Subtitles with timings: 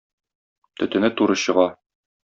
[0.79, 1.71] Төтене туры чыга.